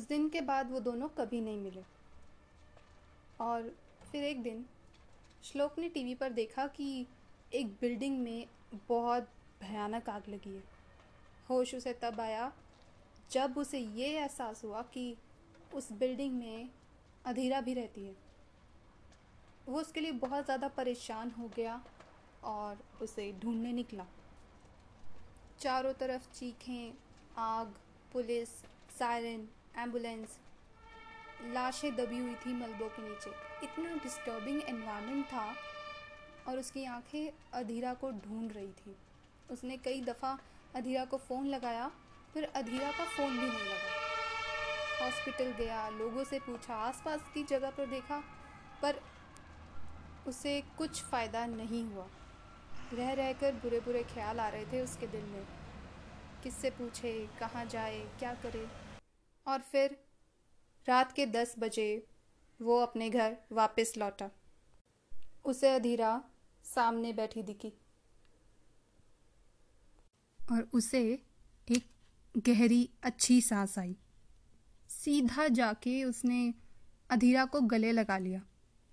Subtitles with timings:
[0.00, 1.82] उस दिन के बाद वो दोनों कभी नहीं मिले।
[3.40, 3.76] और
[4.12, 4.64] फिर एक दिन,
[5.44, 7.06] श्लोक ने टीवी पर देखा कि
[7.54, 8.46] एक बिल्डिंग में
[8.88, 9.28] बहुत
[9.62, 10.62] भयानक आग लगी है।
[11.50, 12.52] होश उसे तब आया
[13.30, 15.16] जब उसे ये एहसास हुआ कि
[15.74, 16.68] उस बिल्डिंग में
[17.26, 18.16] अधीरा भी रहती है।
[19.68, 21.80] वो उसके लिए बहुत ज़्यादा परेशान हो गया
[22.44, 24.06] और उसे ढूँढने निकला।
[25.60, 26.92] चारों तरफ़ चीखें,
[27.36, 27.74] आग,
[28.12, 28.48] पुलिस,
[28.98, 30.38] सायरन एंबुलेंस
[31.42, 33.30] लाशें दबी हुई थी मलबों के नीचे।
[33.64, 35.54] इतना डिस्टर्बिंग एनवायरनमेंट था
[36.48, 38.96] और उसकी आँखें अधीरा को ढूंढ रही थी।
[39.50, 40.38] उसने कई दफ़ा
[40.76, 41.90] अधीरा को फ़ोन लगाया,
[42.34, 47.70] फिर अधीरा का फ़ोन भी नहीं लगा। हॉस्पिटल गया, लोगों से पूछा, आसपास की जगह
[47.70, 48.22] पर देखा,
[48.82, 49.00] पर
[50.26, 52.06] उसे कुछ फ़ायदा नहीं हुआ।
[52.92, 55.46] रह रह कर बुरे बुरे ख्याल आ रहे थे उसके दिल में।
[56.42, 58.89] किससे पूछे, कहाँ जाए, क्या करे?
[59.46, 60.04] और फिर
[60.86, 62.06] रात के दस बजे
[62.62, 64.30] वो अपने घर वापस लौटा।
[65.44, 66.24] उसे अधीरा
[66.64, 67.72] सामने बैठी दिखी।
[70.52, 71.22] और उसे
[71.70, 71.84] एक
[72.38, 73.96] गहरी, अच्छी सांस आई।
[74.88, 76.54] सीधा जाके उसने
[77.10, 78.46] अधीरा को गले लगा लिया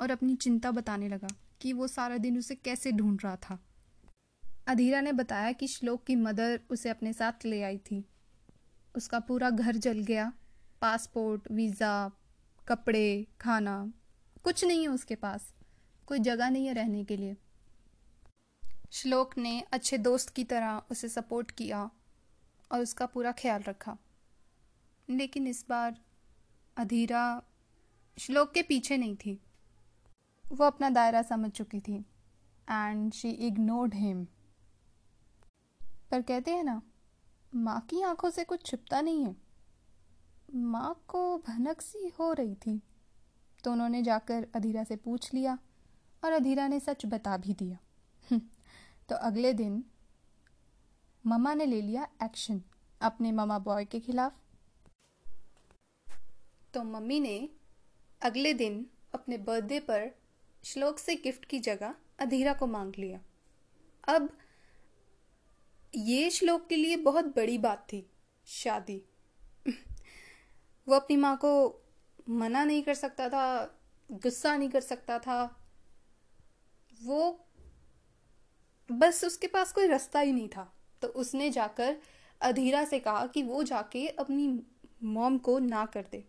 [0.00, 1.28] और अपनी चिंता बताने लगा
[1.60, 3.64] कि वो सारा दिन उसे कैसे ढूंढ रहा था।
[4.66, 8.04] अधीरा ने बताया कि श्लोक की मदर उसे अपने साथ ले आई थी।
[8.96, 10.32] उसका पूरा घर जल गया।
[10.80, 12.10] पासपोर्ट, वीज़ा,
[12.68, 13.92] कपड़े, खाना।
[14.44, 15.54] कुछ नहीं है उसके पास।
[16.06, 17.36] कोई जगह नहीं है रहने के लिए।
[18.92, 21.90] श्लोक ने अच्छे दोस्त की तरह उसे सपोर्ट किया
[22.72, 23.98] और उसका पूरा ख्याल रखा।
[25.10, 26.00] लेकिन इस बार
[26.76, 27.42] अधीरा
[28.18, 29.40] श्लोक के पीछे नहीं थी।
[30.52, 32.06] वो अपना दायरा समझ चुकी थी।
[32.70, 34.26] एंड शी इग्नोर्ड हिम
[36.10, 36.82] पर कहते हैं ना
[37.54, 39.36] माँ की आँखों से कुछ छिपता नहीं है।
[40.54, 42.82] माँ को भनक सी हो रही थी।
[43.64, 45.58] तो उन्होंने जाकर अधीरा से पूछ लिया
[46.24, 47.78] और अधीरा ने सच बता भी दिया।
[48.30, 48.40] हम्म,
[49.08, 49.84] तो अगले दिन
[51.26, 52.62] ममा ने ले लिया एक्शन
[53.00, 54.34] अपने ममा बॉय के खिलाफ।
[56.74, 57.48] तो मम्मी ने
[58.22, 60.18] अगले दिन अपने बर्थडे पर
[60.64, 63.20] श्लोक से गिफ्ट की जगह अधीरा को मांग लिया।
[64.08, 64.38] अब
[65.96, 68.06] ये श्लोक के लिए बहुत बड़ी बात थी,
[68.46, 69.02] शादी।
[70.88, 71.82] वो अपनी माँ को
[72.28, 73.78] मना नहीं कर सकता था,
[74.12, 75.66] गुस्सा नहीं कर सकता था।
[77.02, 77.46] वो
[78.92, 80.72] बस उसके पास कोई रास्ता ही नहीं था।
[81.02, 81.96] तो उसने जाकर
[82.40, 84.60] अधीरा से कहा कि वो जाके अपनी
[85.02, 86.24] मॉम को ना कर दे।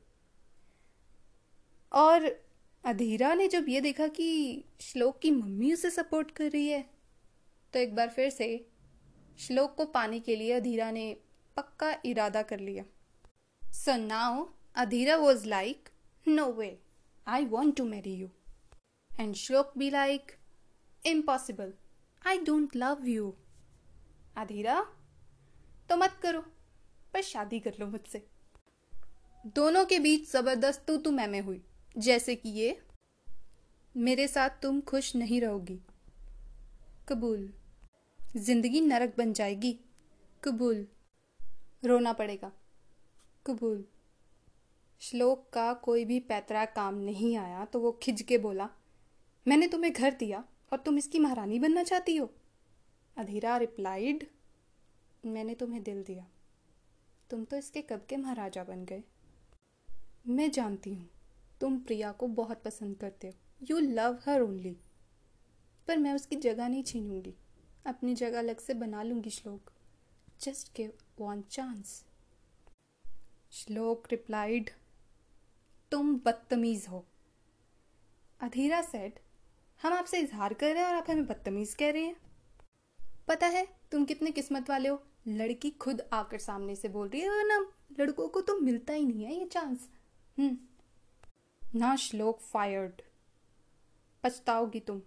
[1.92, 2.46] और
[2.86, 6.90] अधीरा ने जब ये देखा कि श्लोक की मम्मी उसे सपोर्ट कर रही है
[7.74, 8.68] तो एक बार फिर से
[9.40, 11.06] श्लोक को पाने के लिए अधीरा ने
[11.58, 12.84] पक्का इरादा कर लिया।
[13.62, 15.90] So now Adhira was like
[16.26, 16.78] no way
[17.28, 18.30] I want to marry you
[19.12, 20.32] and Shlok be like
[21.04, 21.74] impossible
[22.22, 23.34] I don't love you
[24.38, 24.86] Adhira
[25.90, 26.40] तो मत करो,
[27.14, 28.26] पर शादी कर लो मुझसे.
[29.56, 31.62] दोनों के बीच ज़बरदस्त तू तू मैं में हुई,
[31.98, 32.78] जैसे कि ये,
[33.96, 35.80] मेरे साथ तुम खुश नहीं रहोगी।
[37.10, 37.50] कबूल।
[38.36, 39.72] ज़िंदगी नरक बन जाएगी।
[40.44, 40.86] कबूल।
[41.86, 42.52] रोना पड़ेगा।
[43.46, 43.84] कबूल।
[45.02, 48.70] श्लोक का कोई भी पैतरा काम नहीं आया तो वो खिंच के बोला,
[49.46, 50.44] मैंने तुम्हें घर दिया
[50.74, 52.30] और तुम इसकी महारानी बनना चाहती हो?
[53.18, 54.28] अधीरा रिप्लाइड
[55.24, 56.26] मैंने तुम्हें दिल दिया।
[57.30, 59.04] तुम तो इसके कब के महाराजा बन गए।
[60.28, 61.10] मैं जानती हूँ,
[61.62, 64.76] तुम प्रिया को बहुत पसंद करते हो। यू लव हर ओनली
[65.88, 67.34] पर मैं उसकी जगह नहीं छीनूँगी।
[67.86, 69.72] अपनी जगह अलग से बना लूँगी Shlok.
[70.42, 72.04] Just give one chance
[73.52, 74.70] Shlok replied
[75.92, 77.06] तुम बदतमीज हो.
[78.40, 79.20] अधीरा सेड
[79.82, 82.16] हम आपसे इजहार कर रहे हैं और आप हमें बदतमीज कह रहे हैं।
[83.28, 85.02] पता है तुम कितने किस्मत वाले हो?
[85.28, 87.60] लड़की खुद आकर सामने से बोल रही है ना,
[88.00, 89.90] लड़कों को तो मिलता ही नहीं है ये चांस
[90.38, 90.58] हम्म।
[91.80, 93.02] ना श्लोक फायर्ड
[94.24, 95.02] पछताओगी तुम।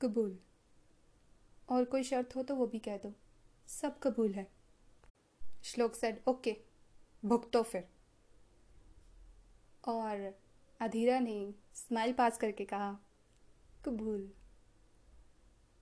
[0.00, 0.38] कबूल।
[1.72, 3.12] और कोई शर्त हो तो वो भी कह दो।
[3.66, 4.46] सब कबूल है।
[5.64, 6.56] श्लोक सेड ओके
[7.24, 7.88] भुगतो फिर।
[9.84, 10.34] और
[10.80, 12.98] अधीरा ने स्माइल पास करके कहा
[13.84, 14.30] कबूल।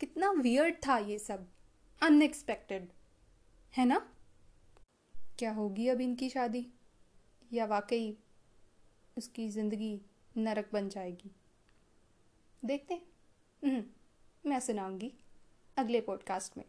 [0.00, 1.46] कितना वियर्ड था ये सब।
[2.02, 2.88] अनएक्सपेक्टेड
[3.75, 3.98] है ना?
[5.38, 6.66] क्या होगी अब इनकी शादी?
[7.52, 8.16] या वाकई
[9.16, 10.00] उसकी ज़िंदगी
[10.36, 11.31] नरक बन जाएगी?
[12.64, 12.94] देखते
[13.64, 13.84] हम्म,
[14.46, 15.12] मैं सुनाऊँगी।
[15.76, 16.64] अगले पॉडकास्ट में।